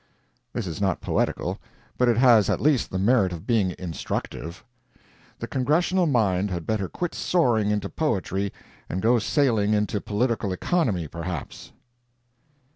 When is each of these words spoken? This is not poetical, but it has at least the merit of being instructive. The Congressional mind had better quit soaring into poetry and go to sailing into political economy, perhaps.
This 0.51 0.65
is 0.65 0.81
not 0.81 0.99
poetical, 0.99 1.59
but 1.95 2.07
it 2.07 2.17
has 2.17 2.49
at 2.49 2.59
least 2.59 2.89
the 2.89 2.97
merit 2.97 3.31
of 3.31 3.45
being 3.45 3.75
instructive. 3.77 4.63
The 5.37 5.45
Congressional 5.45 6.07
mind 6.07 6.49
had 6.49 6.65
better 6.65 6.89
quit 6.89 7.13
soaring 7.13 7.69
into 7.69 7.87
poetry 7.87 8.51
and 8.89 8.99
go 8.99 9.19
to 9.19 9.23
sailing 9.23 9.75
into 9.75 10.01
political 10.01 10.51
economy, 10.51 11.07
perhaps. 11.07 11.71